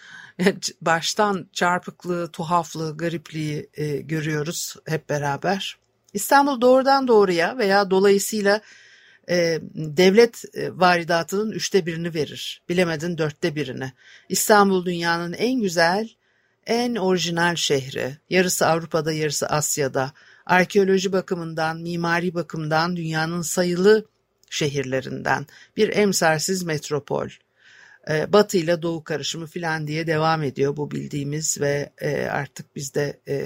baştan 0.80 1.48
çarpıklığı, 1.52 2.32
tuhaflığı, 2.32 2.96
garipliği 2.96 3.70
e, 3.74 3.96
görüyoruz 3.96 4.76
hep 4.86 5.08
beraber. 5.08 5.78
İstanbul 6.12 6.60
doğrudan 6.60 7.08
doğruya 7.08 7.58
veya 7.58 7.90
dolayısıyla 7.90 8.60
e, 9.28 9.58
devlet 9.74 10.44
e, 10.54 10.78
varidatının 10.78 11.50
üçte 11.50 11.86
birini 11.86 12.14
verir. 12.14 12.62
Bilemedin 12.68 13.18
dörtte 13.18 13.54
birini. 13.54 13.92
İstanbul 14.28 14.86
dünyanın 14.86 15.32
en 15.32 15.60
güzel, 15.60 16.08
en 16.66 16.94
orijinal 16.94 17.56
şehri. 17.56 18.16
Yarısı 18.30 18.66
Avrupa'da, 18.66 19.12
yarısı 19.12 19.46
Asya'da. 19.46 20.12
Arkeoloji 20.46 21.12
bakımından, 21.12 21.80
mimari 21.80 22.34
bakımdan 22.34 22.96
dünyanın 22.96 23.42
sayılı 23.42 24.06
şehirlerinden 24.50 25.46
bir 25.76 25.96
emsalsiz 25.96 26.62
metropol. 26.62 27.28
E, 28.10 28.32
batı 28.32 28.58
ile 28.58 28.82
doğu 28.82 29.04
karışımı 29.04 29.46
filan 29.46 29.86
diye 29.86 30.06
devam 30.06 30.42
ediyor 30.42 30.76
bu 30.76 30.90
bildiğimiz 30.90 31.60
ve 31.60 31.92
e, 31.98 32.26
artık 32.26 32.76
bizde 32.76 33.20
e, 33.28 33.36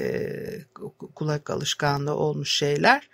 kulak 1.14 1.50
alışkanlığı 1.50 2.14
olmuş 2.14 2.52
şeyler. 2.52 3.08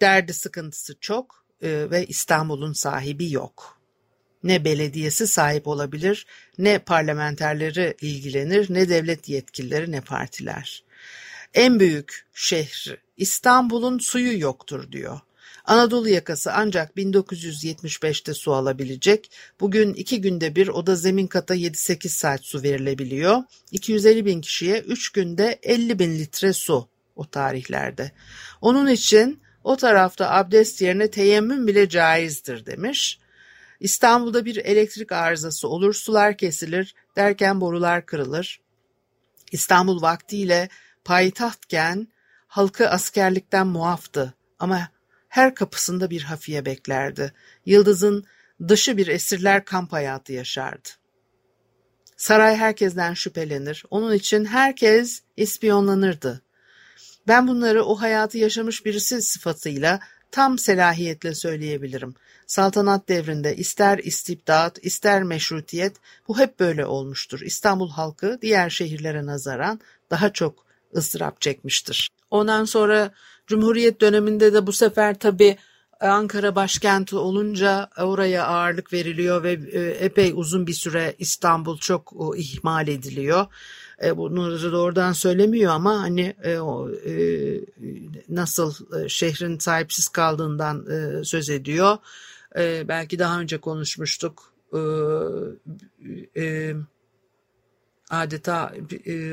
Derdi 0.00 0.34
sıkıntısı 0.34 0.96
çok 1.00 1.44
e, 1.62 1.90
ve 1.90 2.06
İstanbul'un 2.06 2.72
sahibi 2.72 3.32
yok. 3.32 3.73
Ne 4.44 4.64
belediyesi 4.64 5.26
sahip 5.26 5.68
olabilir, 5.68 6.26
ne 6.58 6.78
parlamenterleri 6.78 7.96
ilgilenir, 8.00 8.66
ne 8.74 8.88
devlet 8.88 9.28
yetkilileri, 9.28 9.92
ne 9.92 10.00
partiler. 10.00 10.84
En 11.54 11.80
büyük 11.80 12.26
şehri 12.34 12.96
İstanbul'un 13.16 13.98
suyu 13.98 14.40
yoktur 14.40 14.92
diyor. 14.92 15.20
Anadolu 15.64 16.08
yakası 16.08 16.52
ancak 16.52 16.96
1975'te 16.96 18.34
su 18.34 18.52
alabilecek. 18.52 19.30
Bugün 19.60 19.94
iki 19.94 20.20
günde 20.20 20.56
bir 20.56 20.68
oda 20.68 20.96
zemin 20.96 21.26
kata 21.26 21.56
7-8 21.56 22.08
saat 22.08 22.44
su 22.44 22.62
verilebiliyor. 22.62 23.42
250 23.70 24.26
bin 24.26 24.40
kişiye 24.40 24.80
3 24.80 25.10
günde 25.12 25.58
50 25.62 25.98
bin 25.98 26.18
litre 26.18 26.52
su 26.52 26.88
o 27.16 27.24
tarihlerde. 27.24 28.12
Onun 28.60 28.86
için 28.86 29.40
o 29.64 29.76
tarafta 29.76 30.30
abdest 30.30 30.82
yerine 30.82 31.10
teyemmüm 31.10 31.66
bile 31.66 31.88
caizdir 31.88 32.66
demiş. 32.66 33.18
İstanbul'da 33.84 34.44
bir 34.44 34.56
elektrik 34.56 35.12
arızası 35.12 35.68
olur, 35.68 35.94
sular 35.94 36.36
kesilir, 36.36 36.94
derken 37.16 37.60
borular 37.60 38.06
kırılır. 38.06 38.60
İstanbul 39.52 40.02
vaktiyle 40.02 40.68
payitahtken 41.04 42.08
halkı 42.46 42.90
askerlikten 42.90 43.66
muaftı 43.66 44.34
ama 44.58 44.88
her 45.28 45.54
kapısında 45.54 46.10
bir 46.10 46.22
hafiye 46.22 46.64
beklerdi. 46.64 47.32
Yıldız'ın 47.66 48.24
dışı 48.68 48.96
bir 48.96 49.06
esirler 49.06 49.64
kamp 49.64 49.92
hayatı 49.92 50.32
yaşardı. 50.32 50.88
Saray 52.16 52.56
herkesten 52.56 53.14
şüphelenir, 53.14 53.84
onun 53.90 54.14
için 54.14 54.44
herkes 54.44 55.22
ispiyonlanırdı. 55.36 56.42
Ben 57.28 57.48
bunları 57.48 57.84
o 57.84 57.94
hayatı 58.00 58.38
yaşamış 58.38 58.84
birisi 58.84 59.22
sıfatıyla 59.22 60.00
tam 60.30 60.58
selahiyetle 60.58 61.34
söyleyebilirim. 61.34 62.14
Saltanat 62.46 63.08
devrinde 63.08 63.56
ister 63.56 63.98
istibdat, 63.98 64.78
ister 64.82 65.22
meşrutiyet 65.22 65.96
bu 66.28 66.38
hep 66.38 66.60
böyle 66.60 66.86
olmuştur. 66.86 67.40
İstanbul 67.40 67.90
halkı 67.90 68.38
diğer 68.42 68.70
şehirlere 68.70 69.26
nazaran 69.26 69.80
daha 70.10 70.32
çok 70.32 70.64
ıstırap 70.96 71.40
çekmiştir. 71.40 72.10
Ondan 72.30 72.64
sonra 72.64 73.10
Cumhuriyet 73.46 74.00
döneminde 74.00 74.52
de 74.52 74.66
bu 74.66 74.72
sefer 74.72 75.18
tabii 75.18 75.56
Ankara 76.00 76.54
başkenti 76.54 77.16
olunca 77.16 77.90
oraya 77.98 78.46
ağırlık 78.46 78.92
veriliyor 78.92 79.42
ve 79.42 79.52
e, 79.52 79.80
epey 79.80 80.32
uzun 80.34 80.66
bir 80.66 80.72
süre 80.72 81.14
İstanbul 81.18 81.78
çok 81.78 82.12
ihmal 82.36 82.88
ediliyor. 82.88 83.46
E, 84.04 84.16
bunu 84.16 84.72
doğrudan 84.72 85.12
söylemiyor 85.12 85.72
ama 85.72 86.00
hani 86.00 86.34
e, 86.44 86.58
nasıl 88.28 88.74
şehrin 89.08 89.58
sahipsiz 89.58 90.08
kaldığından 90.08 90.86
söz 91.22 91.50
ediyor. 91.50 91.96
Belki 92.88 93.18
daha 93.18 93.40
önce 93.40 93.58
konuşmuştuk. 93.58 94.52
Adeta 98.10 98.72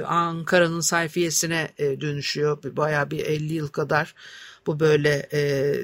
Ankara'nın 0.06 0.80
sayfiyesine 0.80 1.70
dönüşüyor. 1.80 2.64
Bayağı 2.64 3.12
bir 3.12 3.20
50 3.20 3.54
yıl 3.54 3.68
kadar 3.68 4.16
bu 4.68 4.80
böyle 4.80 5.28
e, 5.32 5.40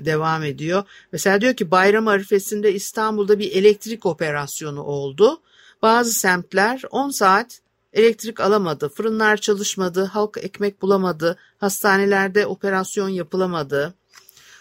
devam 0.05 0.43
ediyor. 0.43 0.83
Mesela 1.11 1.41
diyor 1.41 1.53
ki 1.53 1.71
bayram 1.71 2.07
arifesinde 2.07 2.73
İstanbul'da 2.73 3.39
bir 3.39 3.51
elektrik 3.51 4.05
operasyonu 4.05 4.83
oldu. 4.83 5.41
Bazı 5.81 6.13
semtler 6.13 6.81
10 6.91 7.09
saat 7.09 7.61
elektrik 7.93 8.39
alamadı, 8.39 8.89
fırınlar 8.89 9.37
çalışmadı, 9.37 10.03
halk 10.03 10.37
ekmek 10.41 10.81
bulamadı, 10.81 11.37
hastanelerde 11.57 12.45
operasyon 12.45 13.09
yapılamadı, 13.09 13.93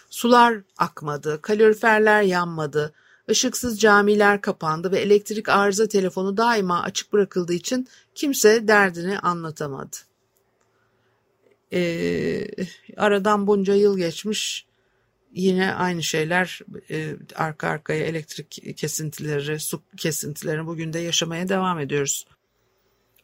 sular 0.09 0.61
akmadı, 0.77 1.41
kaloriferler 1.41 2.21
yanmadı, 2.21 2.93
ışıksız 3.29 3.79
camiler 3.79 4.41
kapandı 4.41 4.91
ve 4.91 4.99
elektrik 4.99 5.49
arıza 5.49 5.87
telefonu 5.87 6.37
daima 6.37 6.81
açık 6.83 7.13
bırakıldığı 7.13 7.53
için 7.53 7.87
kimse 8.15 8.67
derdini 8.67 9.19
anlatamadı 9.19 9.97
e, 11.73 12.47
aradan 12.97 13.47
bunca 13.47 13.73
yıl 13.75 13.97
geçmiş 13.97 14.65
yine 15.33 15.73
aynı 15.73 16.03
şeyler 16.03 16.59
e, 16.89 17.15
arka 17.35 17.67
arkaya 17.67 18.05
elektrik 18.05 18.77
kesintileri, 18.77 19.59
su 19.59 19.81
kesintileri 19.97 20.65
bugün 20.65 20.93
de 20.93 20.99
yaşamaya 20.99 21.49
devam 21.49 21.79
ediyoruz. 21.79 22.25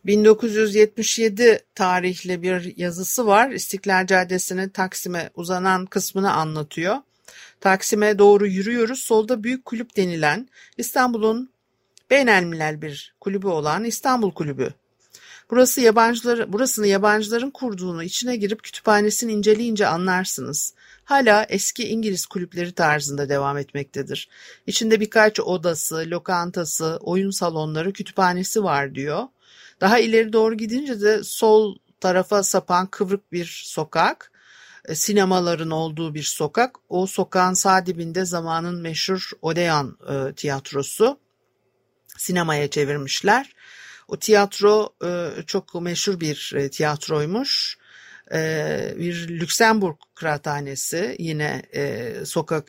1977 0.05 1.65
tarihli 1.75 2.41
bir 2.41 2.77
yazısı 2.77 3.27
var. 3.27 3.49
İstiklal 3.49 4.07
Caddesi'nin 4.07 4.69
Taksim'e 4.69 5.29
uzanan 5.35 5.85
kısmını 5.85 6.33
anlatıyor. 6.33 6.97
Taksim'e 7.61 8.19
doğru 8.19 8.47
yürüyoruz. 8.47 8.99
Solda 8.99 9.43
Büyük 9.43 9.65
Kulüp 9.65 9.97
denilen 9.97 10.49
İstanbul'un 10.77 11.49
beynelmilel 12.09 12.81
bir 12.81 13.15
kulübü 13.21 13.47
olan 13.47 13.83
İstanbul 13.83 14.31
Kulübü 14.31 14.73
Burası 15.49 15.81
yabancılar, 15.81 16.53
burasını 16.53 16.87
yabancıların 16.87 17.51
kurduğunu 17.51 18.03
içine 18.03 18.35
girip 18.35 18.63
kütüphanesini 18.63 19.31
inceleyince 19.31 19.87
anlarsınız. 19.87 20.73
Hala 21.03 21.45
eski 21.49 21.87
İngiliz 21.87 22.25
kulüpleri 22.25 22.71
tarzında 22.71 23.29
devam 23.29 23.57
etmektedir. 23.57 24.29
İçinde 24.67 24.99
birkaç 24.99 25.39
odası, 25.39 26.03
lokantası, 26.07 26.97
oyun 27.01 27.31
salonları, 27.31 27.93
kütüphanesi 27.93 28.63
var 28.63 28.95
diyor. 28.95 29.27
Daha 29.83 29.99
ileri 29.99 30.33
doğru 30.33 30.57
gidince 30.57 31.01
de 31.01 31.23
sol 31.23 31.75
tarafa 31.99 32.43
sapan 32.43 32.87
kıvrık 32.87 33.31
bir 33.31 33.63
sokak, 33.65 34.31
e, 34.85 34.95
sinemaların 34.95 35.71
olduğu 35.71 36.13
bir 36.13 36.23
sokak. 36.23 36.75
O 36.89 37.07
sokağın 37.07 37.53
sağ 37.53 37.85
dibinde 37.85 38.25
zamanın 38.25 38.81
meşhur 38.81 39.31
Odeon 39.41 39.97
e, 40.09 40.33
tiyatrosu. 40.33 41.19
Sinemaya 42.17 42.69
çevirmişler. 42.69 43.55
O 44.07 44.19
tiyatro 44.19 44.95
e, 45.05 45.29
çok 45.47 45.81
meşhur 45.81 46.19
bir 46.19 46.53
e, 46.55 46.69
tiyatroymuş. 46.69 47.77
E, 48.33 48.93
bir 48.97 49.27
Lüksemburg 49.27 49.95
kıraathanesi 50.15 51.15
yine 51.19 51.61
sokak 52.25 52.67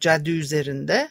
cadde 0.00 0.30
üzerinde. 0.30 1.10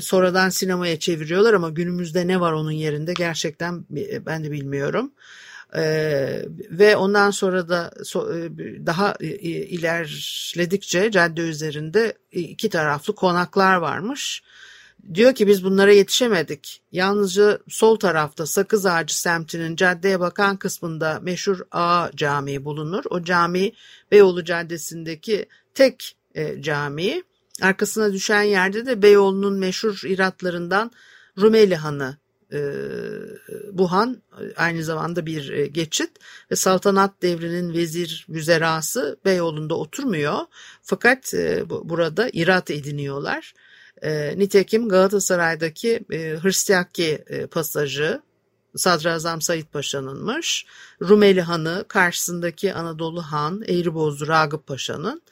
Sonradan 0.00 0.48
sinemaya 0.48 0.98
çeviriyorlar 0.98 1.54
ama 1.54 1.70
günümüzde 1.70 2.26
ne 2.26 2.40
var 2.40 2.52
onun 2.52 2.70
yerinde 2.70 3.12
gerçekten 3.12 3.84
ben 4.26 4.44
de 4.44 4.50
bilmiyorum. 4.50 5.12
Ee, 5.76 6.42
ve 6.70 6.96
ondan 6.96 7.30
sonra 7.30 7.68
da 7.68 7.90
so, 8.04 8.28
daha 8.86 9.14
ilerledikçe 9.20 11.10
cadde 11.10 11.40
üzerinde 11.40 12.12
iki 12.32 12.68
taraflı 12.68 13.14
konaklar 13.14 13.76
varmış. 13.76 14.42
Diyor 15.14 15.34
ki 15.34 15.46
biz 15.46 15.64
bunlara 15.64 15.92
yetişemedik. 15.92 16.82
Yalnızca 16.92 17.58
sol 17.68 17.96
tarafta 17.96 18.46
Sakız 18.46 18.86
Ağacı 18.86 19.20
semtinin 19.20 19.76
caddeye 19.76 20.20
bakan 20.20 20.56
kısmında 20.56 21.20
meşhur 21.22 21.60
A 21.70 22.10
Camii 22.16 22.64
bulunur. 22.64 23.04
O 23.10 23.22
cami 23.22 23.72
Beyoğlu 24.12 24.44
Caddesi'ndeki 24.44 25.46
tek 25.74 26.16
e, 26.34 26.62
cami. 26.62 27.22
Arkasına 27.62 28.12
düşen 28.12 28.42
yerde 28.42 28.86
de 28.86 29.02
Beyoğlu'nun 29.02 29.58
meşhur 29.58 30.00
iratlarından 30.04 30.90
Rumeli 31.38 31.76
Hanı 31.76 32.16
e, 32.52 32.60
bu 33.72 33.92
han 33.92 34.22
aynı 34.56 34.84
zamanda 34.84 35.26
bir 35.26 35.50
e, 35.50 35.66
geçit 35.66 36.10
ve 36.50 36.56
saltanat 36.56 37.22
devrinin 37.22 37.72
vezir 37.72 38.26
müzerası 38.28 39.18
Beyoğlu'nda 39.24 39.74
oturmuyor. 39.74 40.38
Fakat 40.82 41.34
e, 41.34 41.70
burada 41.70 42.30
irat 42.32 42.70
ediniyorlar. 42.70 43.54
Nitekim 44.36 44.88
Galatasaray'daki 44.88 46.04
Hırsyakki 46.42 47.24
e, 47.26 47.46
pasajı 47.46 48.22
Sadrazam 48.76 49.42
Said 49.42 49.64
Paşa'nınmış. 49.72 50.66
Rumeli 51.02 51.40
Hanı 51.40 51.84
karşısındaki 51.88 52.74
Anadolu 52.74 53.22
Han 53.22 53.62
Eğribozu 53.68 54.28
Ragıp 54.28 54.66
Paşa'nın. 54.66 55.22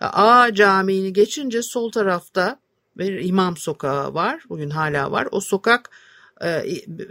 A 0.00 0.54
Camii'ni 0.54 1.12
geçince 1.12 1.62
sol 1.62 1.90
tarafta 1.90 2.60
bir 2.98 3.24
imam 3.24 3.56
sokağı 3.56 4.14
var. 4.14 4.42
Bugün 4.48 4.70
hala 4.70 5.12
var. 5.12 5.28
O 5.30 5.40
sokak 5.40 5.90
e, 6.40 6.64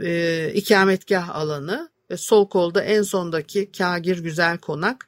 e, 0.04 0.52
ikametgah 0.54 1.36
alanı 1.36 1.90
ve 2.12 2.18
sol 2.18 2.50
kolda 2.50 2.84
en 2.84 3.02
sondaki 3.02 3.72
Kagir 3.72 4.20
Güzel 4.20 4.58
Konak 4.58 5.08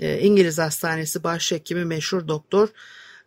e, 0.00 0.20
İngiliz 0.20 0.58
Hastanesi 0.58 1.24
başhekimi 1.24 1.84
meşhur 1.84 2.28
doktor 2.28 2.68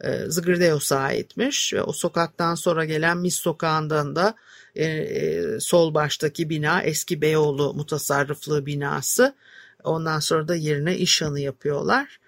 e, 0.01 0.17
Zıgırdeos'a 0.27 0.97
aitmiş 0.97 1.73
ve 1.73 1.83
o 1.83 1.93
sokaktan 1.93 2.55
sonra 2.55 2.85
gelen 2.85 3.17
Mis 3.17 3.35
sokağından 3.35 4.15
da 4.15 4.35
e, 4.75 4.85
e, 4.85 5.59
sol 5.59 5.93
baştaki 5.93 6.49
bina 6.49 6.81
eski 6.81 7.21
Beyoğlu 7.21 7.73
mutasarrıflığı 7.73 8.65
binası. 8.65 9.35
Ondan 9.83 10.19
sonra 10.19 10.47
da 10.47 10.55
yerine 10.55 10.97
işhanı 10.97 11.39
yapıyorlar. 11.39 12.19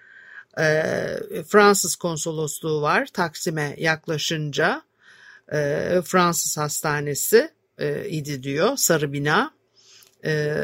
E, 0.60 1.42
Fransız 1.48 1.96
konsolosluğu 1.96 2.82
var 2.82 3.06
Taksim'e 3.12 3.74
yaklaşınca 3.78 4.82
e, 5.52 5.58
Fransız 6.04 6.56
hastanesi 6.56 7.50
e, 7.78 8.08
idi 8.08 8.42
diyor 8.42 8.76
sarı 8.76 9.12
bina. 9.12 9.50
E, 10.24 10.56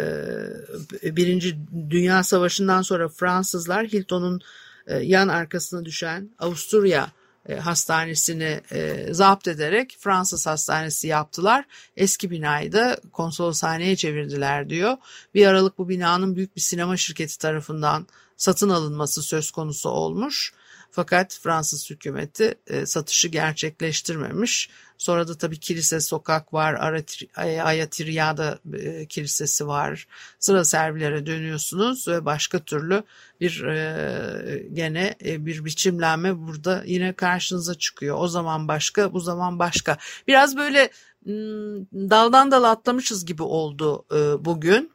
Birinci 1.02 1.58
Dünya 1.90 2.22
Savaşı'ndan 2.22 2.82
sonra 2.82 3.08
Fransızlar 3.08 3.86
Hilton'un 3.86 4.40
e, 4.86 4.96
yan 4.96 5.28
arkasına 5.28 5.84
düşen 5.84 6.30
Avusturya 6.38 7.12
e, 7.48 7.54
hastanesini 7.54 8.60
e, 8.72 9.06
zapt 9.10 9.48
ederek 9.48 9.96
Fransız 10.00 10.46
hastanesi 10.46 11.06
yaptılar. 11.08 11.64
Eski 11.96 12.30
binayı 12.30 12.72
da 12.72 12.96
konsoloshaneye 13.12 13.96
çevirdiler 13.96 14.70
diyor. 14.70 14.96
Bir 15.34 15.46
aralık 15.46 15.78
bu 15.78 15.88
binanın 15.88 16.36
büyük 16.36 16.56
bir 16.56 16.60
sinema 16.60 16.96
şirketi 16.96 17.38
tarafından 17.38 18.06
satın 18.42 18.68
alınması 18.68 19.22
söz 19.22 19.50
konusu 19.50 19.88
olmuş. 19.88 20.52
Fakat 20.90 21.38
Fransız 21.42 21.90
hükümeti 21.90 22.54
e, 22.66 22.86
satışı 22.86 23.28
gerçekleştirmemiş. 23.28 24.70
Sonra 24.98 25.28
da 25.28 25.38
tabii 25.38 25.58
kilise 25.58 26.00
sokak 26.00 26.54
var, 26.54 26.94
Ayatiriyada 27.36 28.58
e, 28.72 29.06
kilisesi 29.06 29.66
var. 29.66 30.06
Sıra 30.38 30.64
servilere 30.64 31.26
dönüyorsunuz 31.26 32.08
ve 32.08 32.24
başka 32.24 32.58
türlü 32.58 33.02
bir 33.40 33.64
e, 33.64 34.68
gene 34.72 35.14
e, 35.24 35.46
bir 35.46 35.64
biçimlenme 35.64 36.38
burada 36.38 36.82
yine 36.86 37.12
karşınıza 37.12 37.74
çıkıyor. 37.74 38.16
O 38.20 38.28
zaman 38.28 38.68
başka, 38.68 39.12
bu 39.12 39.20
zaman 39.20 39.58
başka. 39.58 39.96
Biraz 40.28 40.56
böyle 40.56 40.90
hmm, 41.24 42.10
daldan 42.10 42.50
dala 42.50 42.70
atlamışız 42.70 43.24
gibi 43.24 43.42
oldu 43.42 44.04
e, 44.12 44.44
bugün. 44.44 44.91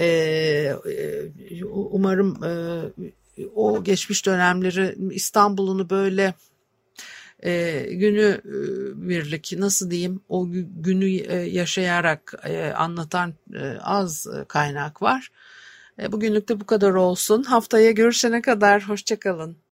E, 0.00 0.06
e, 0.06 1.64
umarım 1.64 2.44
e, 2.44 2.52
o 3.54 3.84
geçmiş 3.84 4.26
dönemleri 4.26 4.96
İstanbul'unu 5.10 5.90
böyle 5.90 6.34
e, 7.42 7.82
günü 7.90 8.40
e, 8.44 9.08
birlik 9.08 9.52
nasıl 9.58 9.90
diyeyim 9.90 10.20
o 10.28 10.46
günü 10.82 11.06
e, 11.06 11.36
yaşayarak 11.36 12.34
e, 12.44 12.62
anlatan 12.72 13.34
e, 13.54 13.78
az 13.80 14.26
kaynak 14.48 15.02
var. 15.02 15.30
E, 16.02 16.12
bugünlük 16.12 16.48
de 16.48 16.60
bu 16.60 16.66
kadar 16.66 16.90
olsun. 16.90 17.42
Haftaya 17.42 17.90
görüşene 17.90 18.42
kadar 18.42 18.88
hoşçakalın. 18.88 19.56